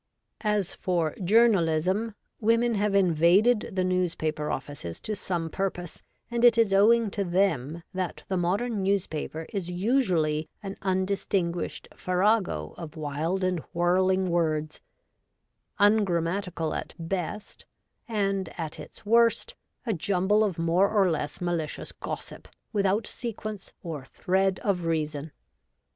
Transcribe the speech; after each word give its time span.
As 0.43 0.73
for 0.73 1.13
journalism, 1.23 2.15
women 2.39 2.73
have 2.73 2.95
invaded 2.95 3.59
the 3.59 3.67
WOMEN 3.67 3.69
IN 3.69 3.75
MENS 3.75 3.75
EMPLOYMENTS. 3.75 3.85
i39 3.85 4.01
newspaper 4.23 4.49
offices 4.49 4.99
to 4.99 5.15
some 5.15 5.49
purpose, 5.51 6.01
and 6.31 6.43
it 6.43 6.57
is 6.57 6.73
owing 6.73 7.11
to 7.11 7.23
them 7.23 7.83
that 7.93 8.23
the 8.27 8.35
modern 8.35 8.81
newspaper 8.81 9.45
is 9.53 9.69
usually 9.69 10.49
an 10.63 10.75
undistinguished 10.81 11.87
farrago 11.93 12.73
of 12.79 12.95
wild 12.97 13.43
and 13.43 13.59
whirling 13.73 14.27
words, 14.31 14.81
ungrammatical 15.79 16.73
at 16.73 16.95
best, 16.97 17.67
and 18.07 18.49
at 18.59 18.79
its 18.79 19.05
worst 19.05 19.53
a 19.85 19.93
jumble 19.93 20.43
of 20.43 20.57
more 20.57 20.89
or 20.89 21.11
less 21.11 21.39
malicious 21.39 21.91
gossip, 21.91 22.47
without 22.73 23.05
sequence 23.05 23.71
or 23.83 24.05
thread 24.05 24.57
of 24.63 24.83
reason. 24.85 25.31